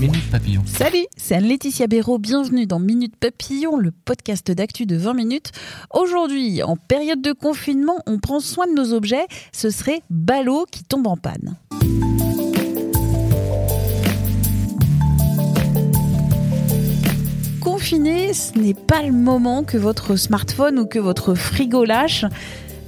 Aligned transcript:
Minute 0.00 0.30
Papillon. 0.30 0.62
Salut, 0.66 1.06
c'est 1.16 1.34
Anne-Laetitia 1.34 1.86
Béraud. 1.86 2.18
Bienvenue 2.18 2.66
dans 2.66 2.78
Minute 2.78 3.16
Papillon, 3.16 3.76
le 3.76 3.90
podcast 3.90 4.50
d'actu 4.50 4.86
de 4.86 4.96
20 4.96 5.14
minutes. 5.14 5.52
Aujourd'hui, 5.92 6.62
en 6.62 6.76
période 6.76 7.20
de 7.20 7.32
confinement, 7.32 7.98
on 8.06 8.18
prend 8.18 8.40
soin 8.40 8.66
de 8.66 8.74
nos 8.74 8.92
objets. 8.92 9.26
Ce 9.52 9.70
serait 9.70 10.02
ballot 10.10 10.66
qui 10.70 10.84
tombe 10.84 11.06
en 11.06 11.16
panne. 11.16 11.56
Confiné, 17.60 18.34
ce 18.34 18.58
n'est 18.58 18.74
pas 18.74 19.02
le 19.02 19.12
moment 19.12 19.64
que 19.64 19.78
votre 19.78 20.16
smartphone 20.16 20.78
ou 20.78 20.86
que 20.86 20.98
votre 20.98 21.34
frigo 21.34 21.84
lâche. 21.84 22.24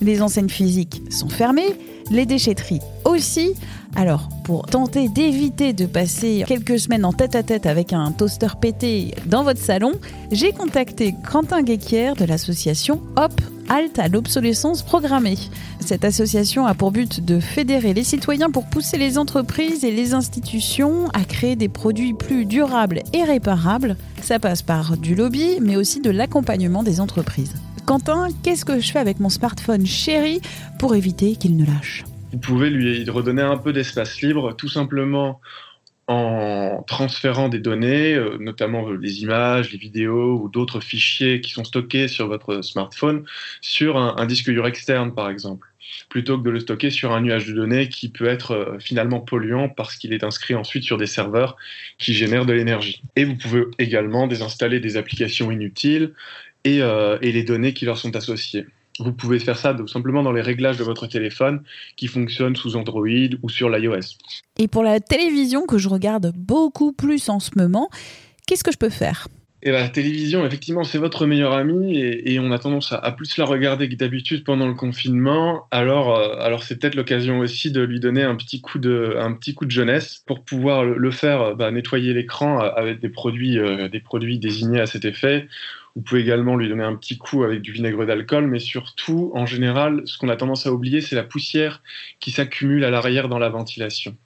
Les 0.01 0.23
enseignes 0.23 0.49
physiques 0.49 1.03
sont 1.11 1.29
fermées, 1.29 1.77
les 2.11 2.27
déchetteries 2.27 2.81
aussi. 3.05 3.55
Alors, 3.97 4.29
pour 4.45 4.67
tenter 4.67 5.09
d'éviter 5.09 5.73
de 5.73 5.87
passer 5.87 6.45
quelques 6.47 6.79
semaines 6.79 7.05
en 7.05 7.13
tête 7.13 7.35
à 7.35 7.43
tête 7.43 7.67
avec 7.67 7.93
un 7.93 8.13
toaster 8.13 8.49
pété 8.61 9.15
dans 9.27 9.43
votre 9.43 9.61
salon, 9.61 9.93
j'ai 10.31 10.53
contacté 10.53 11.15
Quentin 11.31 11.63
Guéquière 11.63 12.15
de 12.15 12.25
l'association 12.25 13.01
Hop 13.17 13.41
Halte 13.69 13.99
à 14.01 14.09
l'obsolescence 14.09 14.83
programmée. 14.83 15.39
Cette 15.79 16.05
association 16.05 16.67
a 16.67 16.75
pour 16.75 16.91
but 16.91 17.25
de 17.25 17.39
fédérer 17.39 17.95
les 17.95 18.03
citoyens 18.03 18.51
pour 18.51 18.67
pousser 18.67 18.99
les 18.99 19.17
entreprises 19.17 19.85
et 19.85 19.93
les 19.93 20.13
institutions 20.13 21.09
à 21.11 21.25
créer 21.25 21.55
des 21.55 21.69
produits 21.69 22.15
plus 22.15 22.47
durables 22.47 23.03
et 23.13 23.23
réparables. 23.23 23.97
Ça 24.23 24.41
passe 24.41 24.63
par 24.63 24.97
du 24.97 25.15
lobby, 25.15 25.59
mais 25.61 25.77
aussi 25.77 26.01
de 26.01 26.11
l'accompagnement 26.11 26.83
des 26.83 27.01
entreprises. 27.01 27.55
Quentin, 27.91 28.29
qu'est-ce 28.45 28.65
que 28.65 28.79
je 28.79 28.93
fais 28.93 29.01
avec 29.01 29.19
mon 29.19 29.31
smartphone 29.31 29.85
chéri 29.85 30.41
pour 30.79 30.95
éviter 30.95 31.35
qu'il 31.35 31.57
ne 31.57 31.67
lâche? 31.67 32.05
Vous 32.31 32.39
pouvez 32.39 32.71
lui 32.71 33.11
redonner 33.11 33.43
un 33.43 33.57
peu 33.57 33.73
d'espace 33.73 34.21
libre, 34.23 34.55
tout 34.55 34.69
simplement 34.69 35.41
en 36.07 36.85
transférant 36.87 37.49
des 37.49 37.59
données, 37.59 38.15
euh, 38.15 38.37
notamment 38.39 38.89
les 38.91 39.23
images, 39.23 39.73
les 39.73 39.79
vidéos 39.79 40.41
ou 40.41 40.49
d'autres 40.49 40.79
fichiers 40.79 41.41
qui 41.41 41.51
sont 41.51 41.65
stockés 41.65 42.07
sur 42.07 42.29
votre 42.29 42.63
smartphone, 42.63 43.25
sur 43.61 43.97
un, 43.97 44.25
disque 44.27 44.51
dur 44.51 44.69
externe, 44.69 45.13
par 45.13 45.29
exemple, 45.29 45.67
plutôt 46.09 46.39
que 46.39 46.45
de 46.45 46.51
le 46.51 46.61
stocker 46.61 46.91
sur 46.91 47.11
un 47.11 47.21
nuage 47.21 47.49
de 47.49 47.55
données 47.55 47.89
qui 47.89 48.09
peut 48.09 48.27
être 48.27 48.53
euh, 48.53 48.79
finalement 48.79 49.19
polluant 49.19 49.69
parce 49.69 49.97
qu'il 49.97 50.13
est 50.13 50.23
inscrit 50.23 50.55
ensuite 50.55 50.85
sur 50.85 50.97
des 50.97 51.07
serveurs 51.07 51.57
qui 51.99 52.15
génèrent 52.15 52.47
de 52.47 52.53
l'énergie. 52.53 53.03
Et 53.17 53.25
vous 53.25 53.37
pouvez 53.37 53.65
également 53.81 54.29
désinstaller 54.29 54.79
des 54.79 54.97
applications 54.97 55.51
inutiles 55.51 56.13
et, 56.65 56.83
euh, 56.83 57.19
et 57.23 57.33
les 57.33 57.43
données 57.43 57.75
qui 57.75 57.85
leur 57.85 57.99
sont 57.99 58.15
associées. 58.17 58.67
Vous 58.99 59.13
pouvez 59.13 59.39
faire 59.39 59.57
ça 59.57 59.73
tout 59.73 59.87
simplement 59.89 60.23
dans 60.23 60.33
les 60.33 60.43
réglages 60.43 60.77
de 60.77 60.85
votre 60.85 61.07
téléphone 61.07 61.63
qui 61.97 62.07
fonctionnent 62.07 62.57
sous 62.57 62.77
Android 62.77 63.07
ou 63.43 63.49
sur 63.49 63.71
l'iOS. 63.71 64.17
Et 64.59 64.69
pour 64.69 64.83
la 64.83 65.01
télévision 65.01 65.65
que 65.65 65.79
je 65.79 65.89
regarde 65.89 66.33
beaucoup 66.37 66.93
plus 66.93 67.31
en 67.31 67.41
ce 67.41 67.51
moment, 67.57 67.89
qu'est-ce 68.47 68.65
que 68.65 68.73
je 68.73 68.79
peux 68.79 68.91
faire? 68.91 69.29
Et 69.63 69.71
la 69.71 69.89
télévision, 69.89 70.47
effectivement, 70.47 70.85
c'est 70.85 70.99
votre 70.99 71.27
meilleur 71.27 71.53
ami 71.53 71.99
et, 71.99 72.39
on 72.41 72.51
a 72.51 72.59
tendance 72.59 72.93
à, 72.93 73.13
plus 73.13 73.37
la 73.37 73.45
regarder 73.45 73.89
que 73.89 73.95
d'habitude 73.95 74.43
pendant 74.43 74.67
le 74.67 74.75
confinement. 74.75 75.67
Alors, 75.71 76.17
euh, 76.17 76.35
alors 76.41 76.63
c'est 76.63 76.79
peut-être 76.79 76.95
l'occasion 76.95 77.41
aussi 77.41 77.71
de 77.71 77.83
lui 77.83 78.01
donner 78.01 78.23
un 78.23 78.37
petit 78.37 78.63
coup 78.63 78.79
de, 78.79 79.17
un 79.19 79.33
petit 79.35 79.55
coup 79.55 79.67
de 79.67 79.71
jeunesse 79.71 80.23
pour 80.27 80.43
pouvoir 80.45 80.85
le, 80.85 81.11
faire 81.11 81.57
bah, 81.57 81.71
nettoyer 81.71 82.15
l'écran 82.15 82.61
avec 82.61 83.01
des 83.01 83.11
produits, 83.11 83.59
euh, 83.59 83.89
des 83.89 84.01
produits 84.01 84.39
désignés 84.39 84.81
à 84.81 84.87
cet 84.87 85.05
effet 85.05 85.47
vous 85.97 86.03
pouvez 86.03 86.21
également 86.21 86.57
lui 86.57 86.69
donner 86.69 86.85
un 86.85 86.95
petit 86.95 87.19
coup 87.19 87.43
avec 87.43 87.63
du 87.63 87.73
vinaigre 87.73 88.07
d'alcool, 88.07 88.47
mais 88.47 88.61
surtout, 88.61 89.33
en 89.35 89.47
général, 89.47 90.03
ce 90.05 90.19
qu'on 90.19 90.29
a 90.29 90.37
tendance 90.37 90.67
à 90.67 90.73
oublier, 90.73 91.01
c'est 91.01 91.17
la 91.17 91.25
poussière 91.25 91.83
qui 92.21 92.31
s'accumule 92.31 92.85
à 92.85 92.91
l'arrière 92.91 93.29
dans 93.29 93.39
la 93.39 93.49
ventilation. 93.49 94.17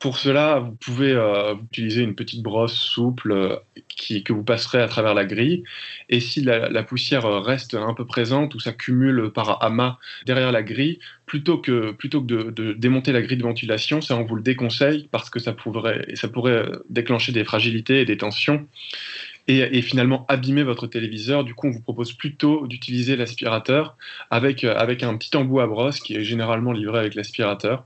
Pour 0.00 0.16
cela, 0.16 0.60
vous 0.60 0.74
pouvez 0.76 1.12
euh, 1.12 1.54
utiliser 1.70 2.02
une 2.02 2.14
petite 2.14 2.42
brosse 2.42 2.72
souple 2.72 3.32
euh, 3.32 3.56
qui, 3.86 4.24
que 4.24 4.32
vous 4.32 4.42
passerez 4.42 4.80
à 4.80 4.88
travers 4.88 5.12
la 5.12 5.26
grille. 5.26 5.62
Et 6.08 6.20
si 6.20 6.40
la, 6.40 6.82
poussière 6.82 7.24
reste 7.42 7.74
un 7.74 7.92
peu 7.92 8.06
présente 8.06 8.54
ou 8.54 8.60
s'accumule 8.60 9.30
par 9.34 9.62
amas 9.62 9.98
derrière 10.24 10.52
la 10.52 10.62
grille, 10.62 11.00
plutôt 11.26 11.58
que, 11.58 11.92
plutôt 11.92 12.22
que 12.22 12.26
de, 12.26 12.50
de, 12.50 12.72
démonter 12.72 13.12
la 13.12 13.20
grille 13.20 13.36
de 13.36 13.42
ventilation, 13.42 14.00
ça 14.00 14.16
on 14.16 14.24
vous 14.24 14.36
le 14.36 14.42
déconseille 14.42 15.06
parce 15.12 15.28
que 15.28 15.38
ça 15.38 15.52
pourrait, 15.52 16.08
ça 16.14 16.28
pourrait 16.28 16.66
déclencher 16.88 17.32
des 17.32 17.44
fragilités 17.44 18.00
et 18.00 18.06
des 18.06 18.16
tensions 18.16 18.66
et, 19.50 19.82
finalement 19.82 20.24
abîmer 20.28 20.62
votre 20.62 20.86
téléviseur. 20.86 21.44
Du 21.44 21.54
coup, 21.54 21.68
on 21.68 21.70
vous 21.70 21.80
propose 21.80 22.12
plutôt 22.12 22.66
d'utiliser 22.66 23.16
l'aspirateur 23.16 23.96
avec, 24.30 24.64
euh, 24.64 24.74
avec 24.76 25.02
un 25.02 25.16
petit 25.16 25.36
embout 25.36 25.60
à 25.60 25.66
brosse 25.66 26.00
qui 26.00 26.14
est 26.14 26.24
généralement 26.24 26.72
livré 26.72 26.98
avec 27.00 27.14
l'aspirateur. 27.14 27.84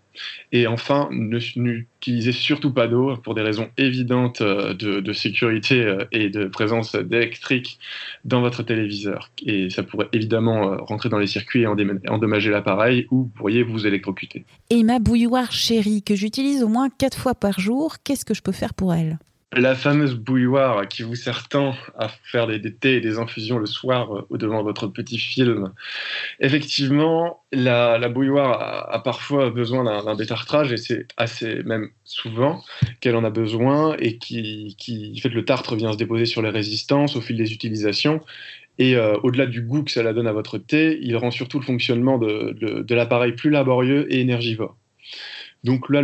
Et 0.53 0.67
enfin, 0.67 1.09
n'utilisez 1.11 2.33
surtout 2.33 2.73
pas 2.73 2.87
d'eau 2.87 3.17
pour 3.17 3.35
des 3.35 3.43
raisons 3.43 3.69
évidentes 3.79 4.43
euh, 4.43 4.75
de, 4.75 5.13
sécurité 5.13 5.83
euh, 5.83 6.05
et 6.13 6.29
de 6.29 6.47
présence 6.47 6.95
d'électrique 6.95 7.79
dans 8.25 8.41
votre 8.41 8.63
téléviseur. 8.63 9.31
Et 9.45 9.71
ça 9.71 9.83
pourrait 9.83 10.09
évidemment 10.13 10.77
rentrer 10.85 11.09
dans 11.09 11.19
les 11.19 11.27
circuits 11.27 11.63
et 11.63 11.67
endommager 11.67 12.51
l'appareil 12.51 13.07
ou 13.11 13.23
vous 13.23 13.31
pourriez 13.35 13.63
vous 13.63 13.87
électrocuter. 13.87 14.45
Et 14.71 14.83
ma 14.83 14.99
bouilloire 14.99 15.53
chérie 15.53 16.03
que 16.03 16.15
j'utilise 16.15 16.63
au 16.63 16.69
moins 16.69 16.89
4 16.91 17.19
fois 17.19 17.35
par 17.35 17.59
jour, 17.59 17.97
qu'est-ce 18.05 18.25
que 18.25 18.35
je 18.35 18.43
peux 18.43 18.53
faire 18.53 18.75
pour 18.75 18.93
elle? 18.95 19.19
La 19.57 19.75
fameuse 19.75 20.15
bouilloire 20.15 20.87
qui 20.89 21.03
vous 21.03 21.15
sert 21.15 21.49
tant 21.49 21.75
à 21.99 22.09
faire 22.09 22.47
des, 22.47 22.75
thés 22.75 22.97
et 22.97 23.01
des 23.01 23.19
infusions 23.19 23.59
le 23.59 23.67
soir 23.67 24.11
au 24.11 24.35
euh, 24.35 24.39
devant 24.39 24.63
votre 24.63 24.87
petit 24.87 25.19
film. 25.19 25.73
Effectivement, 26.41 27.43
la, 27.53 28.09
bouilloire 28.09 28.89
a, 28.93 29.03
parfois 29.03 29.51
besoin 29.51 29.85
d'un 29.85 30.15
détartrage 30.15 30.73
et 30.73 30.77
c'est 30.77 31.07
assez 31.17 31.63
même 31.63 31.91
souvent 32.05 32.63
qu'elle 33.01 33.17
en 33.17 33.25
a 33.25 33.31
besoin 33.31 33.97
et 33.99 34.19
qui, 34.19 34.77
fait 35.23 35.31
que 35.31 35.35
le 35.35 35.45
tartre 35.45 35.77
vient 35.77 35.93
se 35.93 35.99
déposer 35.99 36.27
sur 36.27 36.43
les 36.43 36.51
résistances 36.51 37.17
au 37.17 37.21
fil 37.21 37.37
des 37.37 37.53
utilisations. 37.53 38.21
Et 38.79 38.97
euh, 38.97 39.15
au-delà 39.23 39.47
du 39.47 39.63
goût 39.63 39.85
que 39.85 39.91
ça 39.91 40.13
donne 40.13 40.27
à 40.27 40.33
votre 40.33 40.59
thé, 40.59 40.99
il 41.01 41.17
rend 41.17 41.31
surtout 41.31 41.61
le 41.61 41.65
fonctionnement 41.65 42.19
de 42.19 42.95
l'appareil 42.95 43.33
plus 43.33 43.51
laborieux 43.51 44.13
et 44.13 44.21
énergivore. 44.21 44.77
Donc 45.65 45.89
là, 45.89 46.03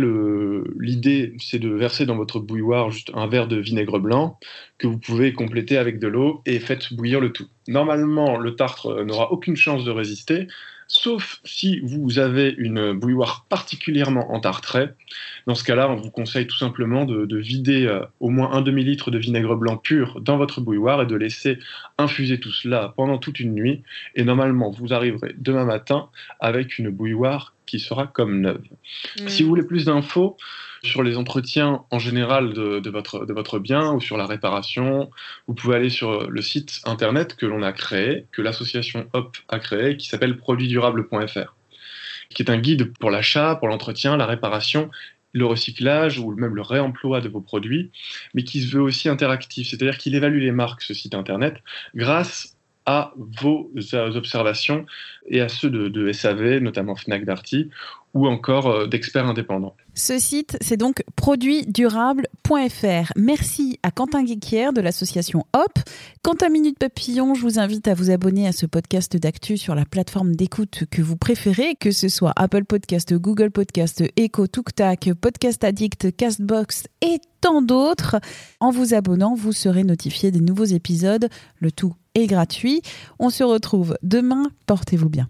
l'idée, 0.79 1.35
c'est 1.39 1.59
de 1.59 1.69
verser 1.69 2.07
dans 2.07 2.17
votre 2.17 2.39
bouilloire 2.39 2.89
juste 2.89 3.11
un 3.13 3.27
verre 3.27 3.47
de 3.47 3.57
vinaigre 3.57 3.99
blanc 3.99 4.39
que 4.79 4.87
vous 4.87 4.97
pouvez 4.97 5.33
compléter 5.33 5.77
avec 5.77 5.99
de 5.99 6.07
l'eau 6.07 6.41
et 6.47 6.59
faites 6.59 6.93
bouillir 6.93 7.19
le 7.19 7.31
tout. 7.31 7.47
Normalement, 7.67 8.37
le 8.37 8.55
tartre 8.55 9.03
n'aura 9.03 9.31
aucune 9.31 9.55
chance 9.55 9.85
de 9.85 9.91
résister, 9.91 10.47
sauf 10.91 11.39
si 11.45 11.79
vous 11.79 12.19
avez 12.19 12.53
une 12.57 12.91
bouilloire 12.91 13.45
particulièrement 13.47 14.33
entartrée. 14.33 14.89
Dans 15.47 15.55
ce 15.55 15.63
cas-là, 15.63 15.89
on 15.89 15.95
vous 15.95 16.11
conseille 16.11 16.47
tout 16.47 16.57
simplement 16.57 17.05
de, 17.05 17.37
vider 17.37 17.85
euh, 17.85 18.01
au 18.19 18.29
moins 18.29 18.51
un 18.51 18.61
demi-litre 18.61 19.09
de 19.09 19.17
vinaigre 19.17 19.55
blanc 19.55 19.77
pur 19.77 20.19
dans 20.19 20.37
votre 20.37 20.59
bouilloire 20.59 21.01
et 21.01 21.05
de 21.05 21.15
laisser 21.15 21.59
infuser 21.97 22.41
tout 22.41 22.51
cela 22.51 22.93
pendant 22.97 23.19
toute 23.19 23.39
une 23.39 23.53
nuit. 23.53 23.83
Et 24.15 24.25
normalement, 24.25 24.69
vous 24.69 24.91
arriverez 24.93 25.33
demain 25.37 25.63
matin 25.63 26.09
avec 26.41 26.77
une 26.77 26.89
bouilloire 26.89 27.53
qui 27.65 27.79
sera 27.79 28.05
comme 28.05 28.41
neuve. 28.41 28.61
Hmm. 29.17 29.29
Si 29.29 29.43
vous 29.43 29.49
voulez 29.49 29.63
plus 29.63 29.85
d'infos, 29.85 30.35
sur 30.83 31.03
les 31.03 31.17
entretiens 31.17 31.83
en 31.91 31.99
général 31.99 32.53
de, 32.53 32.89
votre, 32.89 33.59
bien 33.59 33.91
ou 33.93 34.01
sur 34.01 34.17
la 34.17 34.25
réparation, 34.25 35.09
vous 35.47 35.53
pouvez 35.53 35.75
aller 35.75 35.89
sur 35.89 36.29
le 36.29 36.41
site 36.41 36.81
internet 36.85 37.35
que 37.35 37.45
l'on 37.45 37.61
a 37.61 37.71
créé, 37.71 38.25
que 38.31 38.41
l'association 38.41 39.07
HOP 39.13 39.37
a 39.49 39.59
créé, 39.59 39.97
qui 39.97 40.07
s'appelle 40.07 40.37
produitsdurables.fr, 40.37 41.55
qui 42.29 42.43
est 42.43 42.49
un 42.49 42.57
guide 42.57 42.93
pour 42.97 43.11
l'achat, 43.11 43.55
pour 43.55 43.67
l'entretien, 43.67 44.17
la 44.17 44.25
réparation 44.25 44.89
le 45.33 45.45
recyclage 45.45 46.19
ou 46.19 46.31
même 46.35 46.55
le 46.55 46.61
réemploi 46.61 47.21
de 47.21 47.29
vos 47.29 47.41
produits, 47.41 47.91
mais 48.33 48.43
qui 48.43 48.61
se 48.61 48.75
veut 48.75 48.81
aussi 48.81 49.09
interactif, 49.09 49.69
c'est-à-dire 49.69 49.97
qu'il 49.97 50.15
évalue 50.15 50.41
les 50.41 50.51
marques, 50.51 50.81
ce 50.81 50.93
site 50.93 51.15
internet, 51.15 51.55
grâce 51.95 52.57
à 52.85 53.13
vos 53.15 53.71
observations 53.93 54.85
et 55.27 55.39
à 55.39 55.49
ceux 55.49 55.69
de, 55.69 56.11
SAV, 56.11 56.59
notamment 56.59 56.95
Fnac 56.95 57.25
Darty, 57.25 57.69
ou 58.13 58.27
encore 58.27 58.67
euh, 58.67 58.87
d'experts 58.87 59.27
indépendants. 59.27 59.75
Ce 59.93 60.19
site, 60.19 60.57
c'est 60.61 60.77
donc 60.77 61.03
produitsdurables.fr. 61.15 63.11
Merci 63.15 63.79
à 63.83 63.91
Quentin 63.91 64.23
Guéquière 64.23 64.73
de 64.73 64.81
l'association 64.81 65.45
HOP. 65.55 65.79
Quant 66.23 66.35
à 66.41 66.49
Minute 66.49 66.79
Papillon, 66.79 67.33
je 67.35 67.41
vous 67.41 67.59
invite 67.59 67.87
à 67.87 67.93
vous 67.93 68.09
abonner 68.09 68.47
à 68.47 68.51
ce 68.51 68.65
podcast 68.65 69.17
d'actu 69.17 69.57
sur 69.57 69.75
la 69.75 69.85
plateforme 69.85 70.35
d'écoute 70.35 70.85
que 70.89 71.01
vous 71.01 71.17
préférez, 71.17 71.75
que 71.75 71.91
ce 71.91 72.09
soit 72.09 72.33
Apple 72.35 72.65
Podcast, 72.65 73.13
Google 73.13 73.51
Podcast, 73.51 74.03
Echo, 74.15 74.47
TukTak, 74.47 75.11
Podcast 75.19 75.63
Addict, 75.63 76.15
Castbox 76.15 76.87
et 77.01 77.19
tant 77.41 77.61
d'autres. 77.61 78.17
En 78.59 78.71
vous 78.71 78.93
abonnant, 78.93 79.35
vous 79.35 79.51
serez 79.51 79.83
notifié 79.83 80.31
des 80.31 80.41
nouveaux 80.41 80.65
épisodes. 80.65 81.27
Le 81.59 81.71
tout 81.71 81.93
est 82.15 82.27
gratuit. 82.27 82.81
On 83.19 83.29
se 83.29 83.43
retrouve 83.43 83.97
demain. 84.03 84.47
Portez-vous 84.67 85.09
bien. 85.09 85.29